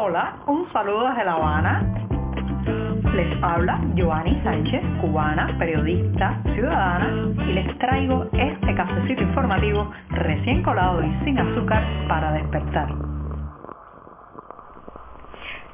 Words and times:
Hola, 0.00 0.36
un 0.46 0.72
saludo 0.72 1.08
desde 1.08 1.24
La 1.24 1.32
Habana. 1.32 1.82
Les 3.16 3.42
habla 3.42 3.80
Joanny 3.96 4.40
Sánchez, 4.44 4.80
cubana, 5.00 5.56
periodista, 5.58 6.40
ciudadana, 6.54 7.32
y 7.44 7.52
les 7.52 7.78
traigo 7.78 8.28
este 8.32 8.76
cafecito 8.76 9.24
informativo 9.24 9.90
recién 10.10 10.62
colado 10.62 11.02
y 11.02 11.24
sin 11.24 11.36
azúcar 11.40 11.82
para 12.06 12.30
despertar. 12.30 12.94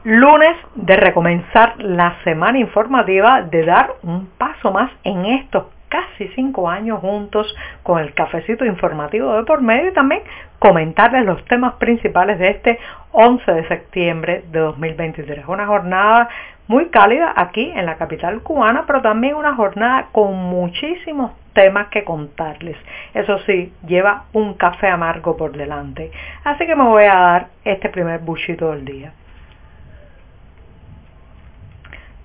Lunes 0.05 0.57
de 0.75 0.97
recomenzar 0.97 1.75
la 1.83 2.17
semana 2.25 2.59
informativa, 2.59 3.43
de 3.43 3.63
dar 3.67 3.97
un 4.05 4.31
paso 4.39 4.73
más 4.73 4.91
en 5.03 5.27
estos 5.27 5.65
casi 5.95 6.27
cinco 6.35 6.69
años 6.69 6.99
juntos 7.01 7.55
con 7.85 8.01
el 8.01 8.15
cafecito 8.15 8.65
informativo 8.65 9.37
de 9.37 9.45
por 9.45 9.63
medio 9.63 9.91
y 9.91 9.95
también 9.95 10.23
comentarles 10.59 11.25
los 11.25 11.45
temas 11.45 11.75
principales 11.75 12.39
de 12.41 12.49
este 12.49 12.79
11 13.15 13.53
de 13.53 13.69
septiembre 13.69 14.45
de 14.51 14.59
2023. 14.59 15.47
Una 15.47 15.67
jornada 15.67 16.29
muy 16.67 16.87
cálida 16.87 17.33
aquí 17.37 17.73
en 17.75 17.87
la 17.87 17.97
capital 17.97 18.43
cubana, 18.43 18.85
pero 18.87 19.03
también 19.03 19.37
una 19.37 19.55
jornada 19.55 20.09
con 20.11 20.35
muchísimos 20.35 21.33
temas 21.53 21.89
que 21.89 22.03
contarles. 22.03 22.77
Eso 23.15 23.39
sí, 23.47 23.73
lleva 23.87 24.25
un 24.33 24.55
café 24.55 24.89
amargo 24.89 25.37
por 25.37 25.53
delante. 25.53 26.11
Así 26.43 26.67
que 26.67 26.75
me 26.75 26.85
voy 26.85 27.05
a 27.05 27.15
dar 27.15 27.47
este 27.65 27.89
primer 27.89 28.21
buchito 28.21 28.73
del 28.73 28.85
día. 28.85 29.13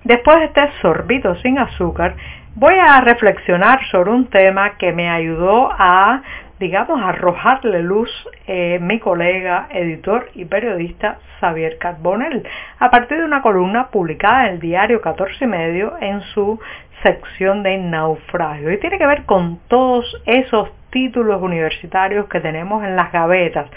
Después 0.02 0.38
de 0.40 0.46
este 0.46 0.70
sorbito 0.80 1.36
sin 1.36 1.58
azúcar, 1.58 2.16
voy 2.56 2.74
a 2.74 3.00
reflexionar 3.02 3.84
sobre 3.90 4.10
un 4.10 4.26
tema 4.26 4.76
que 4.78 4.92
me 4.92 5.08
ayudó 5.08 5.70
a, 5.70 6.22
digamos, 6.60 7.00
arrojarle 7.02 7.82
luz 7.82 8.10
eh, 8.46 8.78
mi 8.82 8.98
colega, 9.00 9.66
editor 9.70 10.28
y 10.34 10.44
periodista 10.44 11.18
Xavier 11.40 11.78
Carbonell, 11.78 12.46
a 12.78 12.90
partir 12.90 13.16
de 13.16 13.24
una 13.24 13.40
columna 13.40 13.88
publicada 13.88 14.46
en 14.46 14.54
el 14.54 14.60
diario 14.60 15.00
14 15.00 15.42
y 15.42 15.48
medio 15.48 15.94
en 16.00 16.20
su 16.34 16.60
sección 17.02 17.62
de 17.62 17.78
naufragio. 17.78 18.70
Y 18.70 18.78
tiene 18.78 18.98
que 18.98 19.06
ver 19.06 19.24
con 19.24 19.58
todos 19.68 20.04
esos 20.26 20.68
títulos 20.90 21.40
universitarios 21.40 22.28
que 22.28 22.40
tenemos 22.40 22.84
en 22.84 22.94
las 22.94 23.10
gavetas. 23.10 23.70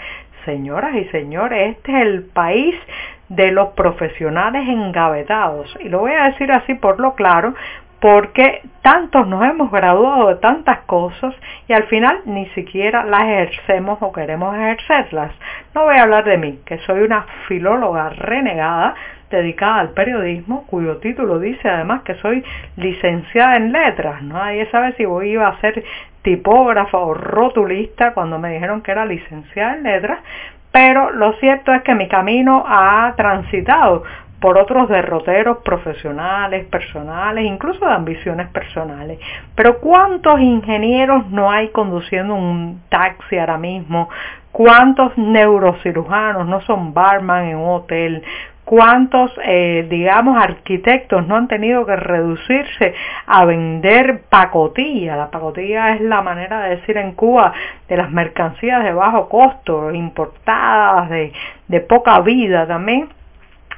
Señoras 0.44 0.94
y 0.94 1.06
señores, 1.06 1.78
este 1.78 1.90
es 1.90 2.02
el 2.06 2.24
país 2.24 2.74
de 3.30 3.50
los 3.50 3.70
profesionales 3.70 4.68
engavetados. 4.68 5.74
Y 5.80 5.88
lo 5.88 6.00
voy 6.00 6.12
a 6.12 6.24
decir 6.24 6.52
así 6.52 6.74
por 6.74 7.00
lo 7.00 7.14
claro, 7.14 7.54
porque 8.04 8.60
tantos 8.82 9.26
nos 9.26 9.42
hemos 9.46 9.70
graduado 9.70 10.28
de 10.28 10.34
tantas 10.34 10.80
cosas 10.80 11.34
y 11.66 11.72
al 11.72 11.84
final 11.84 12.20
ni 12.26 12.44
siquiera 12.50 13.02
las 13.02 13.22
ejercemos 13.22 13.96
o 14.02 14.12
queremos 14.12 14.54
ejercerlas. 14.54 15.32
No 15.74 15.84
voy 15.84 15.96
a 15.96 16.02
hablar 16.02 16.24
de 16.24 16.36
mí, 16.36 16.58
que 16.66 16.76
soy 16.80 17.00
una 17.00 17.24
filóloga 17.48 18.10
renegada 18.10 18.94
dedicada 19.30 19.80
al 19.80 19.92
periodismo, 19.92 20.66
cuyo 20.66 20.98
título 20.98 21.38
dice 21.38 21.66
además 21.66 22.02
que 22.02 22.16
soy 22.16 22.44
licenciada 22.76 23.56
en 23.56 23.72
letras. 23.72 24.22
Nadie 24.22 24.70
sabe 24.70 24.92
si 24.98 25.06
voy 25.06 25.34
a 25.36 25.58
ser 25.62 25.82
tipógrafa 26.20 26.98
o 26.98 27.14
rotulista 27.14 28.12
cuando 28.12 28.38
me 28.38 28.52
dijeron 28.52 28.82
que 28.82 28.90
era 28.92 29.06
licenciada 29.06 29.76
en 29.76 29.82
letras, 29.82 30.18
pero 30.74 31.10
lo 31.10 31.32
cierto 31.34 31.72
es 31.72 31.80
que 31.80 31.94
mi 31.94 32.08
camino 32.08 32.64
ha 32.66 33.14
transitado 33.16 34.02
por 34.44 34.58
otros 34.58 34.90
derroteros 34.90 35.62
profesionales, 35.64 36.66
personales, 36.66 37.46
incluso 37.46 37.86
de 37.86 37.92
ambiciones 37.92 38.46
personales. 38.48 39.18
Pero 39.54 39.78
¿cuántos 39.80 40.38
ingenieros 40.38 41.30
no 41.30 41.50
hay 41.50 41.70
conduciendo 41.70 42.34
un 42.34 42.82
taxi 42.90 43.38
ahora 43.38 43.56
mismo? 43.56 44.10
¿Cuántos 44.52 45.16
neurocirujanos 45.16 46.46
no 46.46 46.60
son 46.60 46.92
barman 46.92 47.46
en 47.46 47.56
un 47.56 47.70
hotel? 47.70 48.22
cuántos, 48.66 49.30
eh, 49.44 49.86
digamos, 49.90 50.42
arquitectos 50.42 51.26
no 51.26 51.36
han 51.36 51.48
tenido 51.48 51.84
que 51.84 51.96
reducirse 51.96 52.94
a 53.26 53.44
vender 53.44 54.22
pacotilla. 54.30 55.16
La 55.16 55.30
pacotilla 55.30 55.94
es 55.94 56.00
la 56.00 56.22
manera 56.22 56.64
de 56.64 56.76
decir 56.76 56.96
en 56.96 57.12
Cuba 57.12 57.52
de 57.88 57.96
las 57.96 58.10
mercancías 58.10 58.84
de 58.84 58.92
bajo 58.92 59.28
costo, 59.28 59.90
importadas, 59.92 61.10
de, 61.10 61.32
de 61.68 61.80
poca 61.80 62.20
vida 62.20 62.66
también 62.66 63.08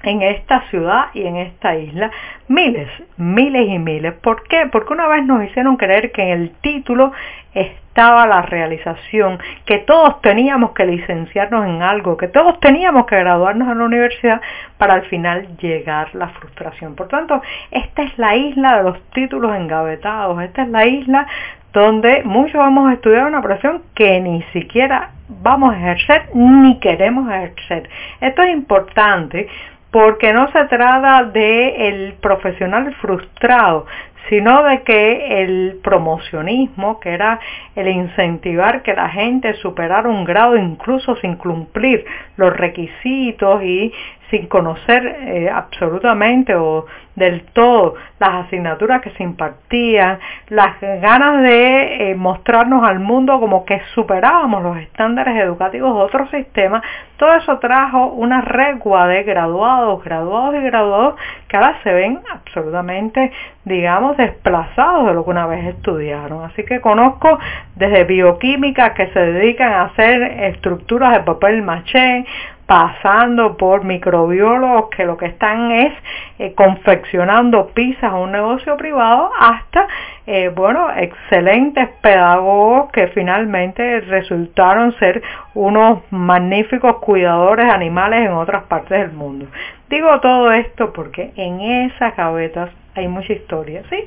en 0.02 0.22
esta 0.22 0.62
ciudad 0.70 1.06
y 1.14 1.26
en 1.26 1.36
esta 1.36 1.76
isla 1.76 2.10
miles, 2.48 2.88
miles 3.16 3.68
y 3.68 3.78
miles. 3.78 4.14
¿Por 4.14 4.44
qué? 4.44 4.68
Porque 4.70 4.92
una 4.92 5.08
vez 5.08 5.24
nos 5.24 5.44
hicieron 5.44 5.76
creer 5.76 6.12
que 6.12 6.22
en 6.22 6.28
el 6.28 6.50
título 6.60 7.12
estaba 7.54 8.26
la 8.26 8.42
realización, 8.42 9.38
que 9.64 9.78
todos 9.78 10.20
teníamos 10.20 10.72
que 10.72 10.84
licenciarnos 10.84 11.66
en 11.66 11.82
algo, 11.82 12.16
que 12.16 12.28
todos 12.28 12.60
teníamos 12.60 13.06
que 13.06 13.16
graduarnos 13.16 13.68
en 13.68 13.78
la 13.78 13.84
universidad 13.84 14.40
para 14.76 14.94
al 14.94 15.02
final 15.02 15.56
llegar 15.56 16.14
la 16.14 16.28
frustración. 16.28 16.94
Por 16.94 17.08
tanto, 17.08 17.40
esta 17.70 18.02
es 18.02 18.18
la 18.18 18.36
isla 18.36 18.76
de 18.76 18.82
los 18.82 19.02
títulos 19.10 19.56
engavetados, 19.56 20.42
esta 20.42 20.62
es 20.62 20.68
la 20.68 20.86
isla 20.86 21.26
donde 21.72 22.22
muchos 22.24 22.54
vamos 22.54 22.88
a 22.88 22.94
estudiar 22.94 23.26
una 23.26 23.42
profesión 23.42 23.82
que 23.94 24.20
ni 24.20 24.42
siquiera 24.52 25.10
vamos 25.28 25.74
a 25.74 25.78
ejercer 25.78 26.30
ni 26.34 26.78
queremos 26.78 27.30
ejercer. 27.30 27.88
Esto 28.20 28.42
es 28.42 28.50
importante 28.50 29.48
porque 29.96 30.30
no 30.30 30.52
se 30.52 30.62
trata 30.66 31.24
de 31.24 31.88
el 31.88 32.12
profesional 32.20 32.94
frustrado, 32.96 33.86
sino 34.28 34.62
de 34.64 34.82
que 34.82 35.40
el 35.40 35.80
promocionismo, 35.82 37.00
que 37.00 37.14
era 37.14 37.40
el 37.74 37.88
incentivar 37.88 38.82
que 38.82 38.92
la 38.92 39.08
gente 39.08 39.54
superara 39.54 40.06
un 40.06 40.26
grado 40.26 40.54
incluso 40.58 41.16
sin 41.16 41.36
cumplir 41.36 42.04
los 42.36 42.54
requisitos 42.54 43.62
y 43.62 43.90
sin 44.30 44.46
conocer 44.46 45.06
eh, 45.06 45.50
absolutamente 45.50 46.54
o 46.54 46.86
del 47.14 47.44
todo 47.52 47.94
las 48.18 48.46
asignaturas 48.46 49.00
que 49.00 49.10
se 49.10 49.22
impartían, 49.22 50.18
las 50.48 50.80
ganas 50.80 51.42
de 51.42 52.10
eh, 52.10 52.14
mostrarnos 52.14 52.86
al 52.86 53.00
mundo 53.00 53.40
como 53.40 53.64
que 53.64 53.80
superábamos 53.94 54.62
los 54.62 54.76
estándares 54.78 55.36
educativos 55.36 55.94
de 55.94 56.00
otros 56.00 56.30
sistemas, 56.30 56.82
todo 57.16 57.34
eso 57.34 57.58
trajo 57.58 58.08
una 58.08 58.42
regua 58.42 59.06
de 59.08 59.22
graduados, 59.22 60.04
graduados 60.04 60.56
y 60.56 60.60
graduados 60.60 61.14
que 61.48 61.56
ahora 61.56 61.78
se 61.82 61.92
ven 61.92 62.20
absolutamente, 62.30 63.32
digamos, 63.64 64.16
desplazados 64.18 65.06
de 65.06 65.14
lo 65.14 65.24
que 65.24 65.30
una 65.30 65.46
vez 65.46 65.64
estudiaron. 65.66 66.44
Así 66.44 66.64
que 66.64 66.80
conozco 66.80 67.38
desde 67.74 68.04
bioquímica 68.04 68.92
que 68.92 69.06
se 69.08 69.20
dedican 69.20 69.72
a 69.72 69.82
hacer 69.84 70.22
estructuras 70.44 71.12
de 71.12 71.20
papel 71.20 71.62
maché, 71.62 72.26
pasando 72.66 73.56
por 73.56 73.84
microbiólogos 73.84 74.90
que 74.90 75.04
lo 75.04 75.16
que 75.16 75.26
están 75.26 75.70
es 75.70 75.92
eh, 76.38 76.52
confeccionando 76.54 77.68
pizzas 77.68 78.12
a 78.12 78.16
un 78.16 78.32
negocio 78.32 78.76
privado 78.76 79.30
hasta 79.38 79.86
eh, 80.26 80.48
bueno 80.48 80.88
excelentes 80.96 81.88
pedagogos 82.00 82.90
que 82.90 83.06
finalmente 83.08 84.00
resultaron 84.00 84.92
ser 84.98 85.22
unos 85.54 86.00
magníficos 86.10 86.96
cuidadores 86.96 87.70
animales 87.70 88.26
en 88.26 88.32
otras 88.32 88.64
partes 88.64 88.98
del 88.98 89.12
mundo. 89.12 89.46
Digo 89.88 90.18
todo 90.20 90.50
esto 90.52 90.92
porque 90.92 91.32
en 91.36 91.60
esas 91.60 92.16
gavetas 92.16 92.70
hay 92.96 93.06
mucha 93.06 93.32
historia 93.32 93.82
sí 93.88 94.04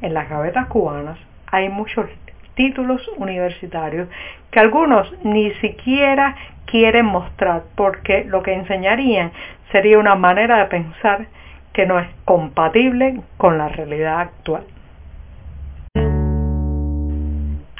en 0.00 0.14
las 0.14 0.28
gavetas 0.28 0.66
cubanas 0.66 1.18
hay 1.52 1.68
muchos 1.68 2.06
títulos 2.54 3.06
universitarios 3.16 4.08
que 4.50 4.60
algunos 4.60 5.12
ni 5.24 5.52
siquiera 5.54 6.36
quieren 6.66 7.06
mostrar, 7.06 7.62
porque 7.76 8.24
lo 8.24 8.42
que 8.42 8.54
enseñarían 8.54 9.32
sería 9.70 9.98
una 9.98 10.14
manera 10.14 10.58
de 10.58 10.66
pensar 10.66 11.26
que 11.72 11.86
no 11.86 11.98
es 11.98 12.08
compatible 12.24 13.20
con 13.36 13.58
la 13.58 13.68
realidad 13.68 14.20
actual. 14.20 14.64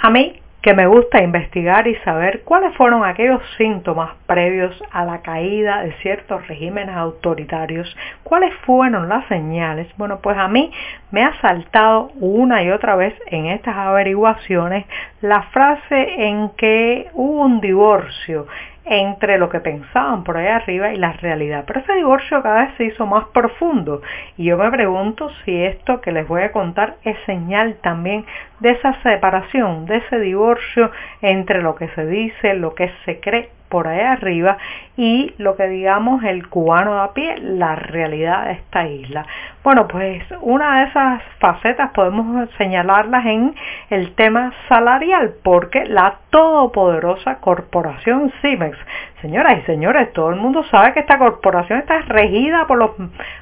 A 0.01 0.11
mí 0.11 0.41
que 0.63 0.75
me 0.75 0.87
gusta 0.87 1.21
investigar 1.21 1.89
y 1.89 1.97
saber 1.97 2.43
cuáles 2.45 2.75
fueron 2.77 3.05
aquellos 3.05 3.43
síntomas 3.59 4.11
previos 4.27 4.81
a 4.93 5.05
la 5.05 5.21
caída 5.21 5.83
de 5.83 5.93
ciertos 5.95 6.47
regímenes 6.47 6.95
autoritarios, 6.95 7.95
cuáles 8.23 8.55
fueron 8.65 9.09
las 9.09 9.27
señales. 9.27 9.89
Bueno, 9.97 10.21
pues 10.23 10.39
a 10.39 10.47
mí 10.47 10.71
me 11.11 11.25
ha 11.25 11.39
saltado 11.41 12.13
una 12.21 12.63
y 12.63 12.71
otra 12.71 12.95
vez 12.95 13.13
en 13.27 13.47
estas 13.47 13.77
averiguaciones 13.77 14.87
la 15.21 15.43
frase 15.51 16.29
en 16.29 16.51
que 16.51 17.09
hubo 17.13 17.43
un 17.43 17.61
divorcio 17.61 18.47
entre 18.85 19.39
lo 19.39 19.49
que 19.49 19.61
pensaban 19.61 20.25
por 20.25 20.37
ahí 20.37 20.49
arriba 20.49 20.93
y 20.93 20.97
la 20.97 21.13
realidad. 21.13 21.65
Pero 21.67 21.81
ese 21.81 21.95
divorcio 21.95 22.43
cada 22.43 22.63
vez 22.63 22.75
se 22.77 22.85
hizo 22.85 23.07
más 23.07 23.27
profundo 23.27 24.03
y 24.37 24.45
yo 24.45 24.59
me 24.59 24.71
pregunto 24.71 25.31
si 25.45 25.63
esto 25.63 26.01
que 26.01 26.13
les 26.13 26.27
voy 26.27 26.43
a 26.43 26.53
contar 26.53 26.97
es 27.05 27.17
señal 27.27 27.77
también 27.83 28.25
de 28.61 28.71
esa 28.71 29.01
separación, 29.03 29.87
de 29.87 29.97
ese 29.99 30.19
divorcio 30.19 30.91
entre 31.21 31.63
lo 31.63 31.75
que 31.75 31.89
se 31.89 32.07
dice, 32.07 32.55
lo 32.55 32.75
que 32.75 32.91
se 33.05 33.21
cree 33.21 33.51
por 33.69 33.89
ahí 33.89 34.01
arriba 34.01 34.59
y 34.97 35.33
lo 35.39 35.57
que 35.57 35.69
digamos 35.69 36.23
el 36.25 36.49
cubano 36.49 37.03
a 37.03 37.15
pie, 37.15 37.37
la 37.39 37.77
realidad 37.77 38.47
de 38.47 38.53
esta 38.53 38.87
isla. 38.87 39.27
Bueno, 39.65 39.89
pues 39.89 40.23
una 40.41 40.81
de 40.81 40.89
esas 40.89 41.23
facetas 41.39 41.91
podemos 41.93 42.49
señalarlas 42.59 43.25
en 43.27 43.55
el 43.91 44.15
tema 44.15 44.53
salarial, 44.69 45.35
porque 45.43 45.87
la 45.87 46.17
todopoderosa 46.31 47.37
corporación 47.37 48.33
CIMEX, 48.43 48.77
señoras 49.23 49.59
y 49.61 49.63
señores, 49.63 50.13
todo 50.13 50.31
el 50.31 50.37
mundo 50.37 50.65
sabe 50.65 50.93
que 50.93 51.01
esta 51.01 51.19
corporación 51.19 51.79
está 51.79 52.01
regida 52.03 52.67
por 52.67 52.79
los 52.79 52.91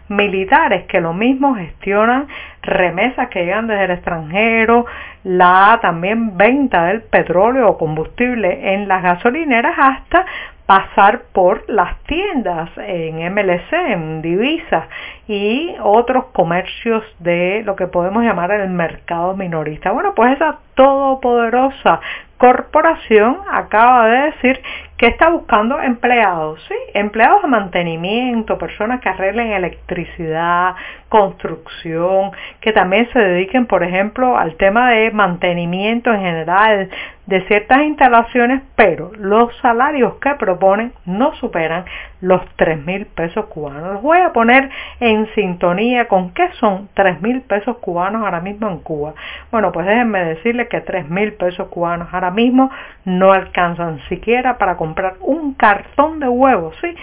militares 0.09 0.85
que 0.85 1.01
lo 1.01 1.15
mismo 1.15 1.55
gestionan 1.55 2.29
remesas 2.63 3.29
que 3.29 3.45
llegan 3.45 3.67
desde 3.67 3.85
el 3.85 3.91
extranjero, 3.93 4.87
la 5.25 5.79
también 5.81 6.37
venta 6.37 6.85
del 6.87 7.03
petróleo 7.03 7.69
o 7.71 7.79
combustible 7.79 8.75
en 8.75 8.89
las 8.89 9.03
gasolineras 9.03 9.75
hasta 9.79 10.27
pasar 10.71 11.23
por 11.33 11.69
las 11.69 11.99
tiendas 12.05 12.71
en 12.77 13.17
MLC, 13.35 13.73
en 13.73 14.23
divisas 14.23 14.85
y 15.27 15.75
otros 15.83 16.27
comercios 16.27 17.03
de 17.19 17.65
lo 17.65 17.75
que 17.75 17.89
podemos 17.89 18.23
llamar 18.23 18.53
el 18.53 18.69
mercado 18.69 19.35
minorista. 19.35 19.91
Bueno, 19.91 20.15
pues 20.15 20.37
esa 20.37 20.61
todopoderosa 20.77 21.99
corporación 22.39 23.39
acaba 23.51 24.07
de 24.07 24.19
decir 24.31 24.63
que 25.01 25.07
está 25.07 25.31
buscando 25.31 25.81
empleados, 25.81 26.63
¿sí? 26.69 26.75
Empleados 26.93 27.41
de 27.41 27.49
mantenimiento, 27.49 28.59
personas 28.59 29.01
que 29.01 29.09
arreglen 29.09 29.53
electricidad, 29.53 30.75
construcción, 31.09 32.33
que 32.61 32.73
también 32.73 33.09
se 33.11 33.19
dediquen, 33.19 33.65
por 33.65 33.83
ejemplo, 33.83 34.37
al 34.37 34.57
tema 34.57 34.91
de 34.91 35.11
mantenimiento 35.11 36.13
en 36.13 36.21
general 36.21 36.91
de 37.25 37.47
ciertas 37.47 37.83
instalaciones, 37.83 38.61
pero 38.75 39.13
los 39.17 39.57
salarios 39.59 40.15
que 40.17 40.35
proponen 40.35 40.93
no 41.07 41.33
superan 41.37 41.85
los 42.21 42.43
3 42.57 42.85
mil 42.85 43.07
pesos 43.07 43.47
cubanos. 43.47 43.95
Los 43.95 44.03
voy 44.03 44.19
a 44.19 44.33
poner 44.33 44.69
en 44.99 45.33
sintonía 45.35 46.09
con 46.09 46.33
qué 46.35 46.51
son 46.59 46.89
3 46.95 47.23
mil 47.23 47.43
pesos 47.43 47.79
cubanos 47.79 48.23
ahora 48.23 48.41
mismo 48.41 48.69
en 48.69 48.79
Cuba. 48.79 49.15
Bueno, 49.53 49.71
pues 49.71 49.87
déjenme 49.87 50.25
decirles 50.25 50.69
que 50.69 50.81
3 50.81 51.09
mil 51.09 51.35
pesos 51.35 51.69
cubanos 51.69 52.09
ahora 52.13 52.33
mismo 52.33 52.71
no 53.05 53.33
alcanzan 53.33 54.01
siquiera 54.09 54.59
para 54.59 54.77
comprar 54.77 54.90
un 55.21 55.55
cartón 55.55 56.21
de 56.21 56.29
huevos, 56.29 56.75
¿sí? 56.81 56.95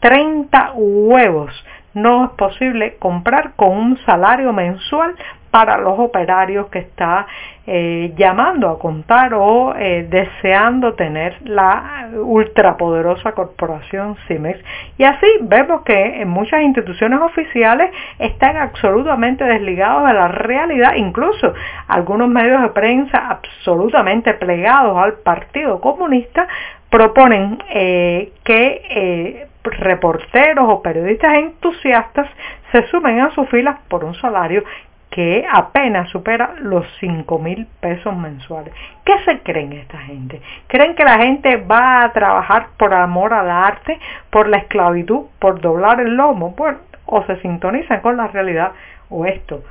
30 0.00 0.72
huevos 0.74 1.52
no 1.94 2.24
es 2.24 2.30
posible 2.32 2.96
comprar 2.98 3.52
con 3.54 3.70
un 3.70 3.98
salario 4.04 4.52
mensual 4.52 5.14
para 5.52 5.76
los 5.76 5.98
operarios 5.98 6.68
que 6.68 6.78
está 6.78 7.26
eh, 7.66 8.14
llamando 8.16 8.70
a 8.70 8.78
contar 8.78 9.34
o 9.34 9.74
eh, 9.76 10.06
deseando 10.08 10.94
tener 10.94 11.36
la 11.44 12.08
ultrapoderosa 12.14 13.32
corporación 13.32 14.16
CIMEX. 14.26 14.58
Y 14.96 15.04
así 15.04 15.26
vemos 15.42 15.82
que 15.82 16.22
en 16.22 16.28
muchas 16.28 16.62
instituciones 16.62 17.20
oficiales 17.20 17.90
están 18.18 18.56
absolutamente 18.56 19.44
desligados 19.44 20.08
de 20.08 20.14
la 20.14 20.28
realidad, 20.28 20.94
incluso 20.96 21.52
algunos 21.86 22.30
medios 22.30 22.62
de 22.62 22.68
prensa 22.70 23.28
absolutamente 23.28 24.32
plegados 24.32 24.96
al 24.96 25.18
Partido 25.18 25.82
Comunista 25.82 26.48
proponen 26.88 27.62
eh, 27.68 28.32
que 28.42 29.46
reporteros 29.64 30.64
o 30.66 30.82
periodistas 30.82 31.36
entusiastas 31.36 32.26
se 32.72 32.86
sumen 32.88 33.20
a 33.20 33.30
sus 33.34 33.48
filas 33.50 33.78
por 33.88 34.02
un 34.02 34.14
salario 34.14 34.64
que 35.12 35.46
apenas 35.52 36.08
supera 36.08 36.54
los 36.58 36.86
5 36.98 37.38
mil 37.38 37.66
pesos 37.80 38.16
mensuales. 38.16 38.72
¿Qué 39.04 39.12
se 39.26 39.40
creen 39.40 39.74
esta 39.74 39.98
gente? 39.98 40.40
¿Creen 40.66 40.94
que 40.94 41.04
la 41.04 41.18
gente 41.18 41.56
va 41.56 42.02
a 42.02 42.12
trabajar 42.12 42.68
por 42.78 42.94
amor 42.94 43.34
al 43.34 43.50
arte, 43.50 44.00
por 44.30 44.48
la 44.48 44.56
esclavitud, 44.56 45.26
por 45.38 45.60
doblar 45.60 46.00
el 46.00 46.16
lomo? 46.16 46.54
Bueno, 46.56 46.78
o 47.04 47.22
se 47.24 47.36
sintonizan 47.42 48.00
con 48.00 48.16
la 48.16 48.28
realidad 48.28 48.72
o 49.10 49.26
esto, 49.26 49.62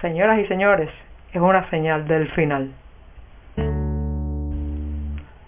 señoras 0.00 0.38
y 0.38 0.46
señores, 0.46 0.90
es 1.32 1.40
una 1.40 1.68
señal 1.70 2.06
del 2.06 2.30
final 2.30 2.70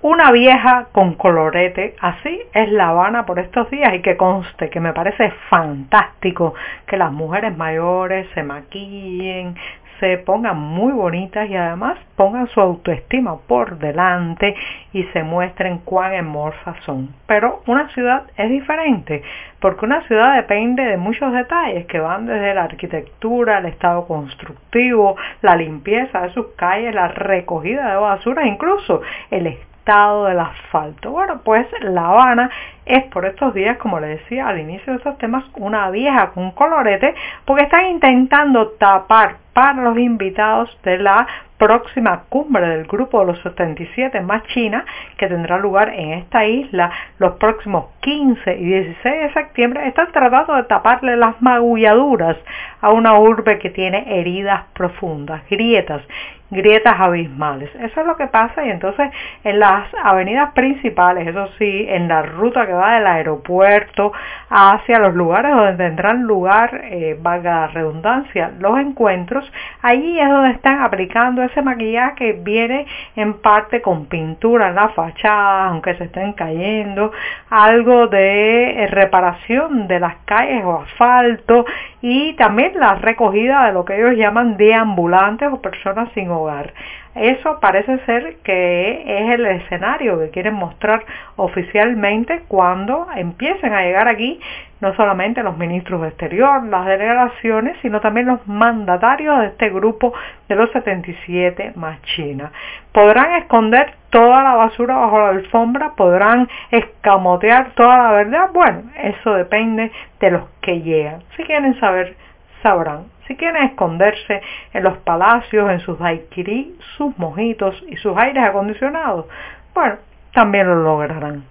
una 0.06 0.30
vieja 0.30 0.86
con 0.92 1.14
colorete, 1.14 1.96
así 2.00 2.40
es 2.54 2.70
La 2.70 2.90
Habana 2.90 3.26
por 3.26 3.40
estos 3.40 3.68
días 3.70 3.92
y 3.92 4.02
que 4.02 4.16
conste 4.16 4.70
que 4.70 4.78
me 4.78 4.92
parece 4.92 5.32
fantástico 5.50 6.54
que 6.86 6.96
las 6.96 7.10
mujeres 7.10 7.56
mayores 7.56 8.28
se 8.32 8.44
maquillen, 8.44 9.56
se 9.98 10.18
pongan 10.18 10.60
muy 10.60 10.92
bonitas 10.92 11.50
y 11.50 11.56
además 11.56 11.98
pongan 12.14 12.46
su 12.46 12.60
autoestima 12.60 13.36
por 13.48 13.78
delante 13.78 14.54
y 14.92 15.02
se 15.12 15.24
muestren 15.24 15.78
cuán 15.78 16.12
hermosas 16.12 16.76
son. 16.84 17.12
Pero 17.26 17.62
una 17.66 17.88
ciudad 17.88 18.30
es 18.36 18.48
diferente, 18.48 19.24
porque 19.58 19.86
una 19.86 20.02
ciudad 20.06 20.36
depende 20.36 20.84
de 20.84 20.98
muchos 20.98 21.32
detalles 21.32 21.84
que 21.86 21.98
van 21.98 22.26
desde 22.26 22.54
la 22.54 22.62
arquitectura, 22.62 23.58
el 23.58 23.66
estado 23.66 24.06
constructivo, 24.06 25.16
la 25.42 25.56
limpieza 25.56 26.20
de 26.20 26.30
sus 26.30 26.46
calles, 26.54 26.94
la 26.94 27.08
recogida 27.08 27.90
de 27.90 27.96
basura, 27.96 28.46
incluso 28.46 29.02
el 29.32 29.48
del 29.86 30.40
asfalto. 30.40 31.12
Bueno, 31.12 31.42
pues 31.44 31.64
La 31.80 32.08
Habana 32.08 32.50
es 32.84 33.04
por 33.04 33.24
estos 33.24 33.54
días, 33.54 33.78
como 33.78 34.00
le 34.00 34.08
decía 34.08 34.48
al 34.48 34.58
inicio 34.58 34.92
de 34.92 34.98
estos 34.98 35.16
temas, 35.18 35.44
una 35.54 35.90
vieja 35.90 36.30
con 36.32 36.50
colorete, 36.50 37.14
porque 37.44 37.64
están 37.64 37.86
intentando 37.86 38.70
tapar 38.80 39.36
para 39.52 39.80
los 39.82 39.96
invitados 39.96 40.76
de 40.82 40.98
la 40.98 41.26
próxima 41.56 42.24
cumbre 42.28 42.66
del 42.68 42.86
grupo 42.86 43.20
de 43.20 43.26
los 43.26 43.40
77 43.42 44.20
más 44.22 44.42
China, 44.48 44.84
que 45.16 45.28
tendrá 45.28 45.56
lugar 45.56 45.90
en 45.94 46.14
esta 46.14 46.44
isla 46.44 46.90
los 47.18 47.36
próximos 47.36 47.86
15 48.00 48.56
y 48.56 48.64
16 48.64 49.02
de 49.02 49.32
septiembre, 49.32 49.86
están 49.86 50.10
tratando 50.10 50.54
de 50.56 50.64
taparle 50.64 51.16
las 51.16 51.40
magulladuras 51.40 52.36
a 52.80 52.90
una 52.90 53.18
urbe 53.18 53.58
que 53.58 53.70
tiene 53.70 54.20
heridas 54.20 54.64
profundas, 54.74 55.42
grietas 55.50 56.02
grietas 56.50 56.94
abismales. 56.98 57.70
Eso 57.74 58.00
es 58.00 58.06
lo 58.06 58.16
que 58.16 58.28
pasa 58.28 58.64
y 58.64 58.70
entonces 58.70 59.10
en 59.42 59.58
las 59.58 59.88
avenidas 60.02 60.52
principales, 60.52 61.26
eso 61.26 61.48
sí, 61.58 61.86
en 61.88 62.08
la 62.08 62.22
ruta 62.22 62.66
que 62.66 62.72
va 62.72 62.94
del 62.94 63.06
aeropuerto 63.06 64.12
hacia 64.48 64.98
los 65.00 65.14
lugares 65.14 65.54
donde 65.54 65.84
tendrán 65.84 66.22
lugar, 66.22 66.82
eh, 66.84 67.18
valga 67.20 67.62
la 67.62 67.66
redundancia, 67.68 68.52
los 68.60 68.78
encuentros, 68.78 69.50
allí 69.82 70.20
es 70.20 70.28
donde 70.28 70.50
están 70.52 70.82
aplicando 70.82 71.42
ese 71.42 71.62
maquillaje 71.62 72.14
que 72.16 72.32
viene 72.32 72.86
en 73.16 73.34
parte 73.40 73.82
con 73.82 74.06
pintura 74.06 74.68
en 74.68 74.76
la 74.76 74.90
fachada, 74.90 75.68
aunque 75.68 75.94
se 75.96 76.04
estén 76.04 76.32
cayendo, 76.34 77.10
algo 77.50 78.06
de 78.06 78.84
eh, 78.84 78.86
reparación 78.86 79.88
de 79.88 80.00
las 80.00 80.16
calles 80.24 80.64
o 80.64 80.80
asfalto 80.80 81.64
y 82.08 82.34
también 82.34 82.70
la 82.76 82.94
recogida 82.94 83.66
de 83.66 83.72
lo 83.72 83.84
que 83.84 83.96
ellos 83.96 84.16
llaman 84.16 84.56
deambulantes 84.56 85.48
o 85.52 85.60
personas 85.60 86.08
sin 86.14 86.30
hogar. 86.30 86.72
Eso 87.16 87.58
parece 87.60 87.98
ser 88.04 88.36
que 88.44 89.02
es 89.06 89.30
el 89.32 89.46
escenario 89.46 90.18
que 90.18 90.30
quieren 90.30 90.54
mostrar 90.54 91.04
oficialmente 91.36 92.42
cuando 92.46 93.06
empiecen 93.14 93.72
a 93.72 93.82
llegar 93.82 94.06
aquí 94.06 94.38
no 94.80 94.94
solamente 94.94 95.42
los 95.42 95.56
ministros 95.56 96.02
de 96.02 96.08
exterior, 96.08 96.62
las 96.64 96.86
delegaciones, 96.86 97.76
sino 97.80 98.00
también 98.00 98.26
los 98.26 98.46
mandatarios 98.46 99.40
de 99.40 99.46
este 99.46 99.70
grupo 99.70 100.12
de 100.48 100.54
los 100.54 100.70
77 100.72 101.72
más 101.76 102.02
China. 102.02 102.52
Podrán 102.92 103.36
esconder 103.36 103.94
toda 104.10 104.42
la 104.42 104.54
basura 104.54 104.96
bajo 104.96 105.18
la 105.18 105.28
alfombra, 105.30 105.92
podrán 105.96 106.48
escamotear 106.70 107.72
toda 107.74 107.96
la 107.96 108.12
verdad. 108.12 108.50
Bueno, 108.52 108.82
eso 109.02 109.34
depende 109.34 109.90
de 110.20 110.30
los 110.30 110.44
que 110.60 110.82
llegan. 110.82 111.22
Si 111.36 111.44
quieren 111.44 111.78
saber, 111.80 112.14
sabrán. 112.62 113.15
Si 113.26 113.36
quieren 113.36 113.64
esconderse 113.64 114.40
en 114.72 114.82
los 114.82 114.98
palacios, 114.98 115.70
en 115.70 115.80
sus 115.80 115.98
daiquiri, 115.98 116.76
sus 116.96 117.16
mojitos 117.18 117.82
y 117.88 117.96
sus 117.96 118.16
aires 118.16 118.44
acondicionados, 118.44 119.26
bueno, 119.74 119.96
también 120.32 120.66
lo 120.66 120.76
lograrán. 120.76 121.44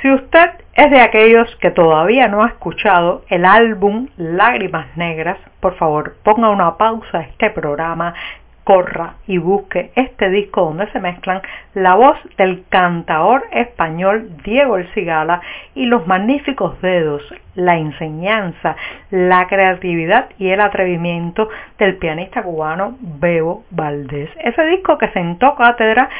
Si 0.00 0.10
usted 0.10 0.50
es 0.74 0.90
de 0.90 1.00
aquellos 1.00 1.56
que 1.56 1.72
todavía 1.72 2.28
no 2.28 2.44
ha 2.44 2.48
escuchado 2.48 3.24
el 3.28 3.44
álbum 3.44 4.08
Lágrimas 4.16 4.96
Negras, 4.96 5.38
por 5.60 5.74
favor 5.74 6.14
ponga 6.22 6.50
una 6.50 6.76
pausa 6.76 7.18
a 7.18 7.22
este 7.22 7.50
programa, 7.50 8.14
corra 8.68 9.14
y 9.26 9.38
busque 9.38 9.92
este 9.94 10.28
disco 10.28 10.66
donde 10.66 10.92
se 10.92 11.00
mezclan 11.00 11.40
la 11.72 11.94
voz 11.94 12.18
del 12.36 12.64
cantador 12.68 13.46
español 13.50 14.28
Diego 14.44 14.76
El 14.76 14.86
Cigala 14.92 15.40
y 15.74 15.86
los 15.86 16.06
magníficos 16.06 16.78
dedos, 16.82 17.22
la 17.54 17.78
enseñanza, 17.78 18.76
la 19.10 19.46
creatividad 19.46 20.28
y 20.38 20.50
el 20.50 20.60
atrevimiento 20.60 21.48
del 21.78 21.96
pianista 21.96 22.42
cubano 22.42 22.98
Bebo 23.00 23.64
Valdés. 23.70 24.28
Ese 24.38 24.62
disco 24.66 24.98
que 24.98 25.08
sentó 25.12 25.54
cátedra 25.54 26.10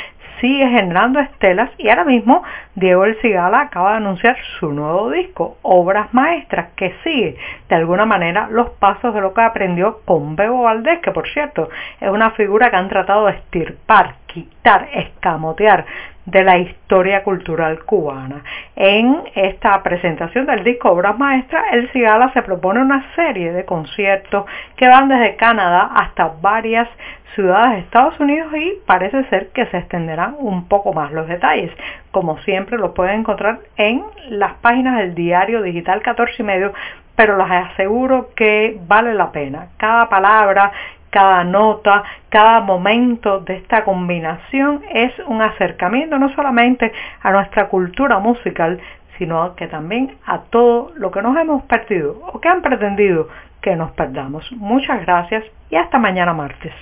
sigue 0.41 0.69
generando 0.69 1.21
estelas 1.21 1.71
y 1.79 1.89
ahora 1.89 2.05
mismo 2.05 2.43
Diego 2.75 3.05
El 3.05 3.21
Cigala 3.21 3.61
acaba 3.61 3.93
de 3.93 3.97
anunciar 3.99 4.37
su 4.59 4.73
nuevo 4.73 5.11
disco, 5.11 5.59
Obras 5.63 6.13
Maestras, 6.13 6.71
que 6.77 6.95
sigue 7.05 7.37
de 7.69 7.75
alguna 7.75 8.07
manera 8.07 8.49
los 8.51 8.71
pasos 8.71 9.15
de 9.15 9.21
lo 9.21 9.35
que 9.35 9.43
aprendió 9.43 10.01
con 10.05 10.37
Bebo 10.37 10.63
Valdés, 10.63 11.01
que 11.01 11.13
por 11.13 11.29
cierto 11.29 11.69
es 12.01 12.11
una 12.11 12.31
figura 12.33 12.71
que 12.71 12.77
han 12.77 12.89
tratado 12.89 13.27
de 13.27 13.33
estirpar, 13.33 14.15
quitar, 14.27 14.89
escamotear 14.93 15.85
de 16.31 16.45
la 16.45 16.59
historia 16.59 17.23
cultural 17.23 17.85
cubana. 17.85 18.43
En 18.77 19.23
esta 19.35 19.83
presentación 19.83 20.47
del 20.47 20.63
disco 20.63 20.91
Obras 20.91 21.19
Maestras, 21.19 21.65
El 21.73 21.91
Cigala 21.91 22.33
se 22.33 22.43
propone 22.43 22.81
una 22.81 23.05
serie 23.15 23.53
de 23.53 23.65
conciertos 23.65 24.45
que 24.77 24.89
van 24.89 25.09
desde 25.09 25.37
Canadá 25.37 25.91
hasta 25.95 26.33
varias 26.41 26.89
ciudades 27.35 27.73
de 27.73 27.79
Estados 27.81 28.19
Unidos 28.21 28.53
y 28.55 28.75
parece 28.85 29.25
ser 29.31 29.49
que 29.51 29.67
se 29.67 29.79
extenderán 29.79 30.37
un 30.39 30.69
poco 30.69 30.93
más 30.93 31.13
los 31.13 31.29
detalles. 31.29 31.71
Como 32.11 32.39
siempre 32.41 32.77
lo 32.77 32.95
pueden 32.95 33.21
encontrar 33.21 33.61
en 33.77 34.03
las 34.29 34.55
páginas 34.55 34.99
del 34.99 35.15
diario 35.15 35.63
digital 35.63 36.03
14 36.03 36.43
y 36.43 36.45
medio, 36.45 36.73
pero 37.17 37.37
les 37.39 37.51
aseguro 37.51 38.31
que 38.37 38.79
vale 38.87 39.15
la 39.15 39.33
pena. 39.33 39.69
Cada 39.77 40.09
palabra, 40.09 40.73
cada 41.11 41.45
nota, 41.45 42.03
cada 42.29 42.61
momento 42.61 43.41
de 43.41 43.57
esta 43.57 43.85
combinación 43.85 44.83
es 44.93 45.13
un 45.27 45.43
acercamiento 45.43 46.19
no 46.19 46.33
solamente 46.35 46.93
a 47.23 47.31
nuestra 47.33 47.69
cultura 47.69 48.19
musical, 48.19 48.81
sino 49.19 49.55
que 49.57 49.67
también 49.67 50.17
a 50.27 50.43
todo 50.43 50.93
lo 50.97 51.11
que 51.11 51.23
nos 51.23 51.37
hemos 51.37 51.63
perdido 51.65 52.21
o 52.33 52.41
que 52.41 52.49
han 52.49 52.63
pretendido 52.63 53.29
que 53.61 53.77
nos 53.77 53.91
perdamos. 53.93 54.51
Muchas 54.53 55.05
gracias 55.05 55.45
y 55.71 55.77
hasta 55.77 55.99
mañana 55.99 56.33
martes. 56.33 56.73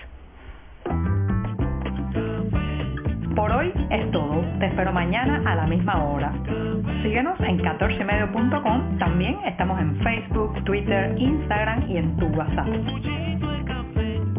Por 3.34 3.52
hoy 3.52 3.72
es 3.90 4.10
todo. 4.12 4.42
Te 4.58 4.66
espero 4.66 4.92
mañana 4.92 5.42
a 5.44 5.54
la 5.54 5.66
misma 5.66 6.02
hora. 6.04 6.32
Síguenos 7.02 7.38
en 7.40 7.58
14medio.com. 7.58 8.98
También 8.98 9.38
estamos 9.44 9.78
en 9.80 9.96
Facebook, 10.02 10.64
Twitter, 10.64 11.14
Instagram 11.18 11.90
y 11.90 11.98
en 11.98 12.16
tu 12.16 12.26
WhatsApp. 12.28 12.66